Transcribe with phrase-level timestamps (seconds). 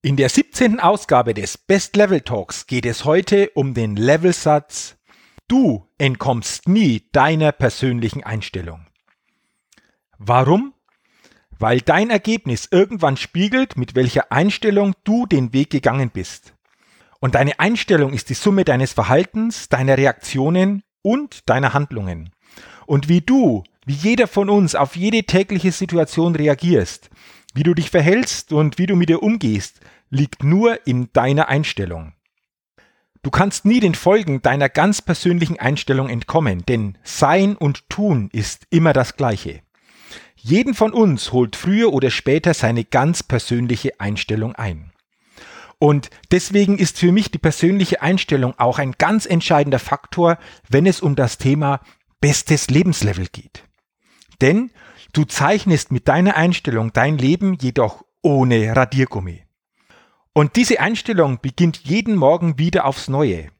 [0.00, 0.78] In der 17.
[0.78, 4.96] Ausgabe des Best Level Talks geht es heute um den Levelsatz
[5.48, 8.86] Du entkommst nie deiner persönlichen Einstellung.
[10.16, 10.72] Warum?
[11.58, 16.54] Weil dein Ergebnis irgendwann spiegelt, mit welcher Einstellung du den Weg gegangen bist.
[17.18, 22.30] Und deine Einstellung ist die Summe deines Verhaltens, deiner Reaktionen und deiner Handlungen.
[22.86, 27.10] Und wie du, wie jeder von uns auf jede tägliche Situation reagierst,
[27.58, 32.12] wie du dich verhältst und wie du mit ihr umgehst, liegt nur in deiner Einstellung.
[33.22, 38.68] Du kannst nie den Folgen deiner ganz persönlichen Einstellung entkommen, denn Sein und Tun ist
[38.70, 39.60] immer das Gleiche.
[40.36, 44.92] Jeden von uns holt früher oder später seine ganz persönliche Einstellung ein.
[45.80, 51.00] Und deswegen ist für mich die persönliche Einstellung auch ein ganz entscheidender Faktor, wenn es
[51.00, 51.80] um das Thema
[52.20, 53.64] bestes Lebenslevel geht.
[54.40, 54.70] Denn
[55.12, 59.44] du zeichnest mit deiner Einstellung dein Leben jedoch ohne Radiergummi.
[60.32, 63.50] Und diese Einstellung beginnt jeden Morgen wieder aufs Neue.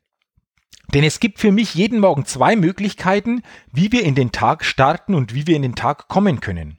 [0.94, 5.14] Denn es gibt für mich jeden Morgen zwei Möglichkeiten, wie wir in den Tag starten
[5.14, 6.78] und wie wir in den Tag kommen können.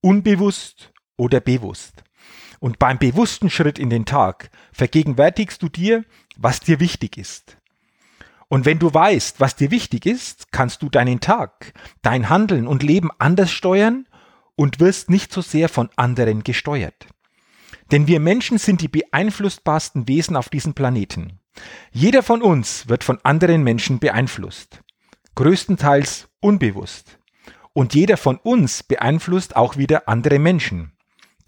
[0.00, 2.04] Unbewusst oder bewusst.
[2.60, 6.04] Und beim bewussten Schritt in den Tag vergegenwärtigst du dir,
[6.36, 7.58] was dir wichtig ist.
[8.52, 11.72] Und wenn du weißt, was dir wichtig ist, kannst du deinen Tag,
[12.02, 14.06] dein Handeln und Leben anders steuern
[14.56, 17.06] und wirst nicht so sehr von anderen gesteuert.
[17.92, 21.40] Denn wir Menschen sind die beeinflussbarsten Wesen auf diesem Planeten.
[21.92, 24.82] Jeder von uns wird von anderen Menschen beeinflusst.
[25.34, 27.18] Größtenteils unbewusst.
[27.72, 30.92] Und jeder von uns beeinflusst auch wieder andere Menschen.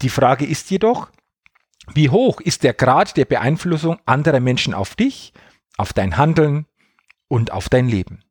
[0.01, 1.11] Die Frage ist jedoch,
[1.93, 5.33] wie hoch ist der Grad der Beeinflussung anderer Menschen auf dich,
[5.77, 6.65] auf dein Handeln
[7.27, 8.23] und auf dein Leben?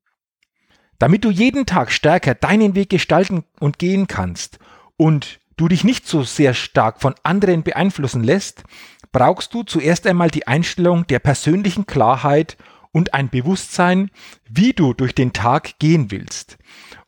[0.99, 4.59] Damit du jeden Tag stärker deinen Weg gestalten und gehen kannst
[4.97, 8.65] und du dich nicht so sehr stark von anderen beeinflussen lässt,
[9.13, 12.57] brauchst du zuerst einmal die Einstellung der persönlichen Klarheit
[12.93, 14.11] und ein Bewusstsein,
[14.49, 16.59] wie du durch den Tag gehen willst.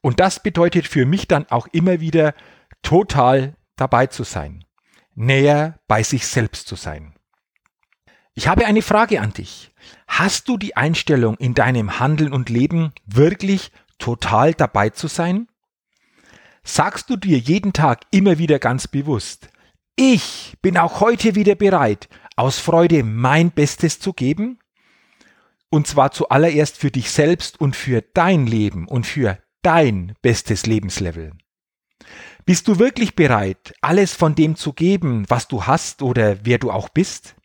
[0.00, 2.34] Und das bedeutet für mich dann auch immer wieder
[2.82, 4.64] total dabei zu sein,
[5.14, 7.15] näher bei sich selbst zu sein.
[8.36, 9.72] Ich habe eine Frage an dich.
[10.06, 15.48] Hast du die Einstellung in deinem Handeln und Leben wirklich total dabei zu sein?
[16.66, 19.48] sagst du dir jeden Tag immer wieder ganz bewusst,
[19.94, 24.58] ich bin auch heute wieder bereit, aus Freude mein Bestes zu geben?
[25.70, 31.32] Und zwar zuallererst für dich selbst und für dein Leben und für dein bestes Lebenslevel.
[32.44, 36.70] Bist du wirklich bereit, alles von dem zu geben, was du hast oder wer du
[36.70, 37.35] auch bist?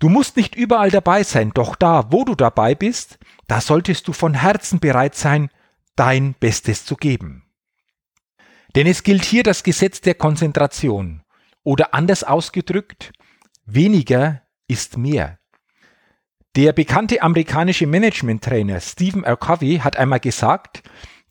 [0.00, 4.12] Du musst nicht überall dabei sein, doch da, wo du dabei bist, da solltest du
[4.12, 5.50] von Herzen bereit sein,
[5.94, 7.44] dein Bestes zu geben.
[8.74, 11.22] Denn es gilt hier das Gesetz der Konzentration.
[11.62, 13.12] Oder anders ausgedrückt,
[13.66, 15.38] weniger ist mehr.
[16.56, 19.36] Der bekannte amerikanische Management-Trainer Stephen R.
[19.36, 20.82] Covey hat einmal gesagt,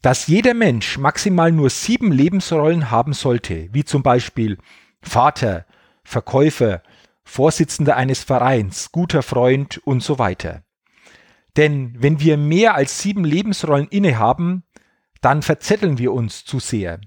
[0.03, 4.59] dass jeder Mensch maximal nur sieben Lebensrollen haben sollte, wie zum Beispiel
[5.01, 5.65] Vater,
[6.03, 6.83] Verkäufer,
[7.23, 10.63] Vorsitzender eines Vereins, guter Freund und so weiter.
[11.57, 14.63] Denn wenn wir mehr als sieben Lebensrollen innehaben,
[15.21, 16.99] dann verzetteln wir uns zu sehr.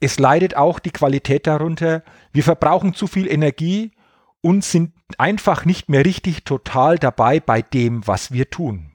[0.00, 2.02] Es leidet auch die Qualität darunter.
[2.32, 3.92] Wir verbrauchen zu viel Energie
[4.40, 8.92] und sind einfach nicht mehr richtig total dabei bei dem, was wir tun.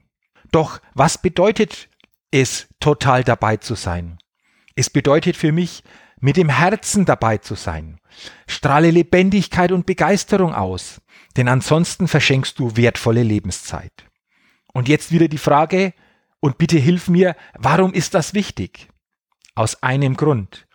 [0.52, 1.90] Doch was bedeutet
[2.32, 4.20] es, total dabei zu sein?
[4.76, 5.84] Es bedeutet für mich,
[6.22, 8.00] mit dem Herzen dabei zu sein.
[8.48, 11.02] Strahle Lebendigkeit und Begeisterung aus,
[11.36, 14.06] denn ansonsten verschenkst du wertvolle Lebenszeit.
[14.74, 15.94] Und jetzt wieder die Frage,
[16.40, 18.88] und bitte hilf mir, warum ist das wichtig?
[19.54, 20.66] Aus einem Grund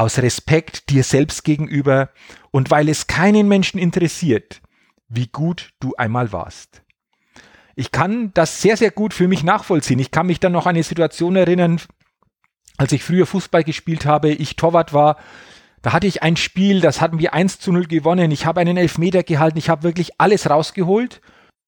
[0.00, 2.10] aus Respekt dir selbst gegenüber
[2.50, 4.62] und weil es keinen Menschen interessiert,
[5.08, 6.82] wie gut du einmal warst.
[7.76, 9.98] Ich kann das sehr, sehr gut für mich nachvollziehen.
[9.98, 11.80] Ich kann mich dann noch an eine Situation erinnern,
[12.80, 15.16] als ich früher Fußball gespielt habe, ich Torwart war,
[15.82, 18.30] da hatte ich ein Spiel, das hatten wir 1 zu 0 gewonnen.
[18.30, 21.20] Ich habe einen Elfmeter gehalten, ich habe wirklich alles rausgeholt.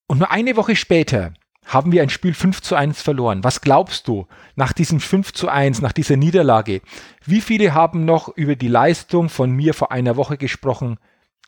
[0.07, 1.33] Und nur eine Woche später
[1.67, 3.43] haben wir ein Spiel 5 zu 1 verloren.
[3.43, 4.25] Was glaubst du
[4.55, 6.81] nach diesem 5 zu 1, nach dieser Niederlage?
[7.23, 10.97] Wie viele haben noch über die Leistung von mir vor einer Woche gesprochen?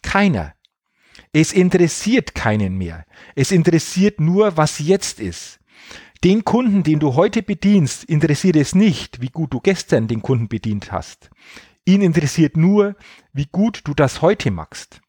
[0.03, 0.53] Keiner.
[1.33, 3.03] Es interessiert keinen mehr.
[3.33, 5.59] Es interessiert nur, was jetzt ist.
[6.25, 10.47] Den Kunden, den du heute bedienst, interessiert es nicht, wie gut du gestern den Kunden
[10.47, 11.29] bedient hast.
[11.85, 12.95] Ihn interessiert nur,
[13.31, 15.01] wie gut du das heute machst.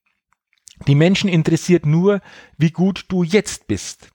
[0.86, 2.20] Die Menschen interessiert nur,
[2.58, 4.10] wie gut du jetzt bist.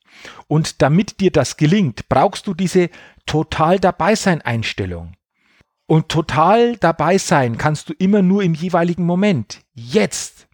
[0.45, 2.91] Und damit dir das gelingt, brauchst du diese
[3.25, 5.13] total dabei sein Einstellung.
[5.87, 9.61] Und total dabei sein kannst du immer nur im jeweiligen Moment.
[9.73, 10.47] Jetzt.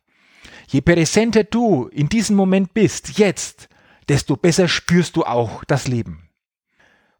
[0.69, 3.67] Je präsenter du in diesem Moment bist, jetzt,
[4.07, 6.26] desto besser spürst du auch das Leben.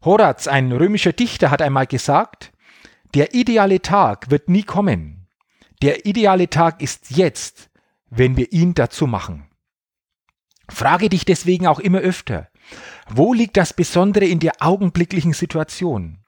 [0.04, 2.52] Horaz, ein römischer Dichter, hat einmal gesagt,
[3.14, 5.26] der ideale Tag wird nie kommen.
[5.82, 7.70] Der ideale Tag ist jetzt,
[8.10, 9.48] wenn wir ihn dazu machen.
[10.68, 12.48] Frage dich deswegen auch immer öfter,
[13.08, 16.18] wo liegt das Besondere in der augenblicklichen Situation?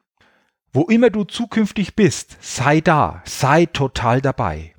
[0.72, 4.75] Wo immer du zukünftig bist, sei da, sei total dabei.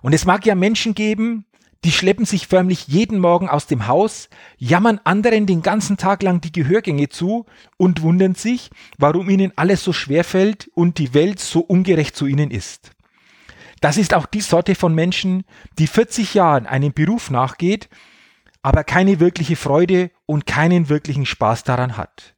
[0.00, 1.46] Und es mag ja Menschen geben,
[1.84, 6.40] die schleppen sich förmlich jeden Morgen aus dem Haus, jammern anderen den ganzen Tag lang
[6.40, 7.46] die Gehörgänge zu
[7.76, 12.26] und wundern sich, warum ihnen alles so schwer fällt und die Welt so ungerecht zu
[12.26, 12.92] ihnen ist.
[13.80, 15.42] Das ist auch die Sorte von Menschen,
[15.78, 17.88] die 40 Jahren einem Beruf nachgeht,
[18.62, 22.36] aber keine wirkliche Freude und keinen wirklichen Spaß daran hat.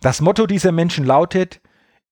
[0.00, 1.60] Das Motto dieser Menschen lautet,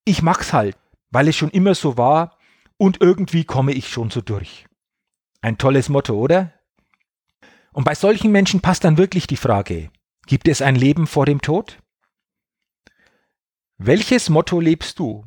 [0.04, 0.76] ich mach's halt,
[1.10, 2.38] weil es schon immer so war
[2.76, 4.66] und irgendwie komme ich schon so durch.
[5.40, 6.52] Ein tolles Motto, oder?
[7.72, 9.90] Und bei solchen Menschen passt dann wirklich die Frage,
[10.26, 11.78] gibt es ein Leben vor dem Tod?
[13.78, 15.26] Welches Motto lebst du?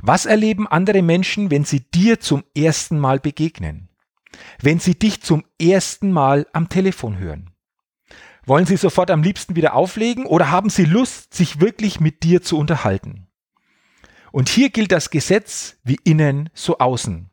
[0.00, 3.88] Was erleben andere Menschen, wenn sie dir zum ersten Mal begegnen?
[4.60, 7.50] Wenn sie dich zum ersten Mal am Telefon hören?
[8.44, 12.42] Wollen sie sofort am liebsten wieder auflegen oder haben sie Lust, sich wirklich mit dir
[12.42, 13.28] zu unterhalten?
[14.32, 17.30] Und hier gilt das Gesetz wie innen so außen.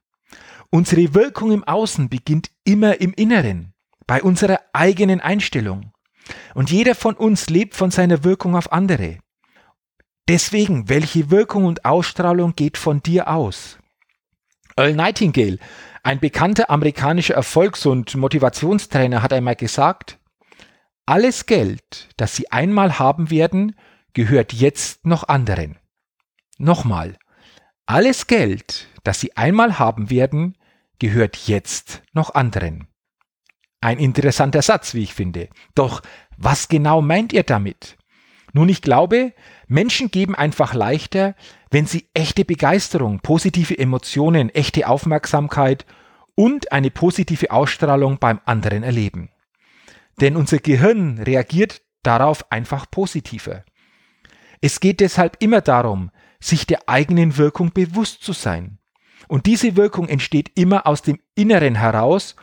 [0.69, 3.74] Unsere Wirkung im Außen beginnt immer im Inneren
[4.07, 5.91] bei unserer eigenen Einstellung.
[6.53, 9.19] Und jeder von uns lebt von seiner Wirkung auf andere.
[10.27, 13.77] Deswegen, welche Wirkung und Ausstrahlung geht von dir aus?
[14.75, 15.59] Earl Nightingale,
[16.03, 20.19] ein bekannter amerikanischer Erfolgs- und Motivationstrainer, hat einmal gesagt,
[21.05, 23.75] alles Geld, das Sie einmal haben werden,
[24.13, 25.77] gehört jetzt noch anderen.
[26.57, 27.17] Nochmal,
[27.85, 30.57] alles Geld, das Sie einmal haben werden,
[30.97, 32.87] gehört jetzt noch anderen.
[33.85, 35.47] Ein interessanter Satz, wie ich finde.
[35.75, 36.01] Doch
[36.37, 37.97] was genau meint ihr damit?
[38.51, 39.33] Nun, ich glaube,
[39.67, 41.35] Menschen geben einfach leichter,
[41.69, 45.85] wenn sie echte Begeisterung, positive Emotionen, echte Aufmerksamkeit
[46.33, 49.29] und eine positive Ausstrahlung beim anderen erleben.
[50.19, 53.65] Denn unser Gehirn reagiert darauf einfach positiver.
[54.61, 56.09] Es geht deshalb immer darum,
[56.39, 58.79] sich der eigenen Wirkung bewusst zu sein.
[59.27, 62.35] Und diese Wirkung entsteht immer aus dem Inneren heraus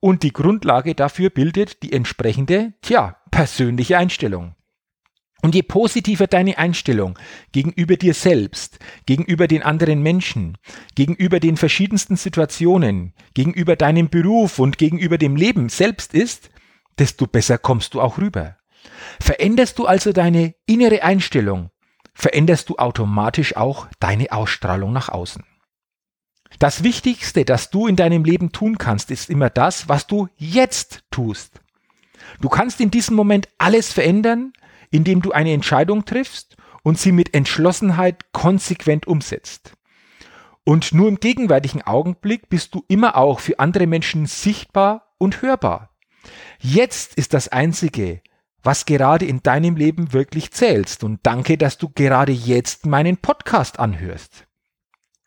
[0.00, 4.54] und die Grundlage dafür bildet die entsprechende, tja, persönliche Einstellung.
[5.42, 7.18] Und je positiver deine Einstellung
[7.52, 10.58] gegenüber dir selbst, gegenüber den anderen Menschen,
[10.94, 16.50] gegenüber den verschiedensten Situationen, gegenüber deinem Beruf und gegenüber dem Leben selbst ist,
[16.98, 18.56] desto besser kommst du auch rüber.
[19.20, 21.70] Veränderst du also deine innere Einstellung,
[22.12, 25.44] veränderst du automatisch auch deine Ausstrahlung nach außen.
[26.58, 31.04] Das Wichtigste, das du in deinem Leben tun kannst, ist immer das, was du jetzt
[31.10, 31.60] tust.
[32.40, 34.52] Du kannst in diesem Moment alles verändern,
[34.90, 39.72] indem du eine Entscheidung triffst und sie mit Entschlossenheit konsequent umsetzt.
[40.64, 45.90] Und nur im gegenwärtigen Augenblick bist du immer auch für andere Menschen sichtbar und hörbar.
[46.58, 48.20] Jetzt ist das Einzige,
[48.62, 51.02] was gerade in deinem Leben wirklich zählst.
[51.02, 54.46] Und danke, dass du gerade jetzt meinen Podcast anhörst.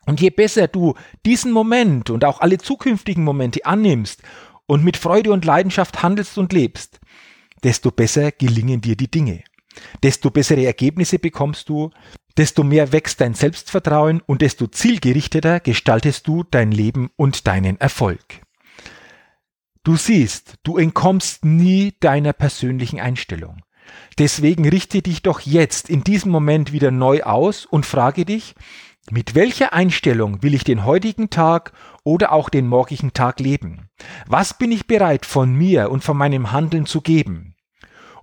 [0.06, 0.96] Und je besser du
[1.26, 4.22] diesen Moment und auch alle zukünftigen Momente annimmst
[4.66, 7.00] und mit Freude und Leidenschaft handelst und lebst,
[7.64, 9.44] desto besser gelingen dir die Dinge.
[10.04, 11.92] Desto bessere Ergebnisse bekommst du,
[12.38, 18.42] desto mehr wächst dein Selbstvertrauen und desto zielgerichteter gestaltest du dein Leben und deinen Erfolg.
[19.84, 23.62] Du siehst, du entkommst nie deiner persönlichen Einstellung.
[24.18, 28.56] Deswegen richte dich doch jetzt in diesem Moment wieder neu aus und frage dich,
[29.12, 33.90] mit welcher Einstellung will ich den heutigen Tag oder auch den morgigen Tag leben?
[34.28, 37.56] Was bin ich bereit von mir und von meinem Handeln zu geben?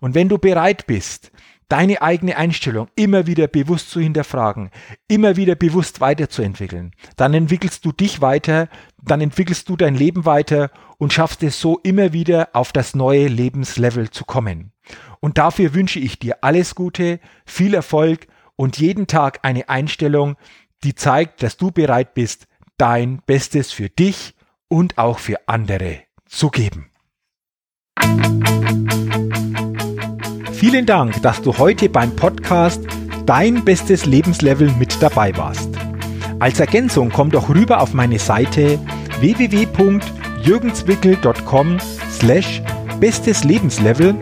[0.01, 1.33] Und wenn du bereit bist,
[1.69, 4.71] deine eigene Einstellung immer wieder bewusst zu hinterfragen,
[5.07, 8.69] immer wieder bewusst weiterzuentwickeln, dann entwickelst du dich weiter,
[9.03, 13.29] dann entwickelst du dein Leben weiter und schaffst es so immer wieder auf das neue
[13.29, 14.73] Lebenslevel zu kommen.
[15.21, 20.37] Und dafür wünsche ich dir alles Gute, viel Erfolg und jeden Tag eine Einstellung,
[20.85, 22.45] die zeigt, dass du bereit bist,
[22.77, 24.35] dein Bestes für dich
[24.69, 26.91] und auch für andere zu geben.
[30.53, 32.85] Vielen Dank, dass du heute beim Podcast
[33.27, 35.71] Dein bestes Lebenslevel mit dabei warst.
[36.41, 38.81] Als Ergänzung komm doch rüber auf meine Seite
[39.21, 41.79] www.jürgenswickel.com
[42.11, 42.61] slash
[42.99, 44.17] bestes Lebenslevel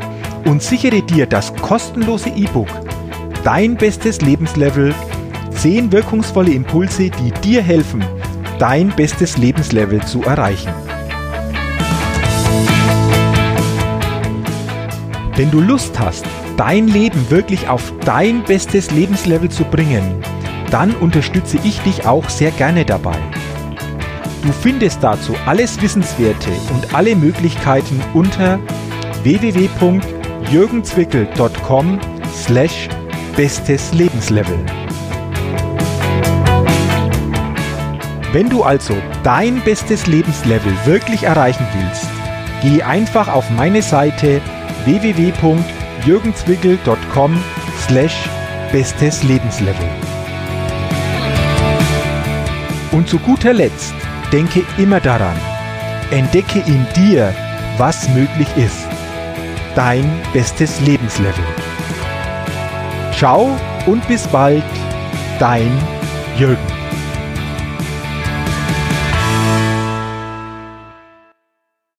[0.45, 2.69] und sichere dir das kostenlose E-Book
[3.45, 4.93] Dein bestes Lebenslevel
[5.59, 8.05] 10 wirkungsvolle Impulse, die dir helfen,
[8.61, 10.73] dein bestes Lebenslevel zu erreichen.
[15.35, 16.25] Wenn du Lust hast,
[16.57, 20.23] dein Leben wirklich auf dein bestes Lebenslevel zu bringen,
[20.71, 23.19] dann unterstütze ich dich auch sehr gerne dabei.
[24.43, 28.61] Du findest dazu alles Wissenswerte und alle Möglichkeiten unter
[29.25, 31.99] www.jürgenzwickel.com
[32.33, 32.89] slash
[33.37, 34.78] bestes Lebenslevel.
[38.33, 42.07] Wenn du also dein bestes Lebenslevel wirklich erreichen willst,
[42.63, 44.43] geh einfach auf meine Seite
[44.85, 47.43] www.jürgenzwickel.com
[47.87, 48.29] slash
[48.71, 49.89] bestes Lebenslevel.
[52.93, 53.95] Und zu guter Letzt
[54.31, 55.41] denke immer daran,
[56.11, 57.35] entdecke in dir,
[57.79, 58.87] was möglich ist.
[59.75, 60.05] Dein
[60.35, 61.45] bestes Lebenslevel.
[63.13, 64.63] Ciao und bis bald,
[65.39, 65.73] dein
[66.37, 66.78] Jürgen.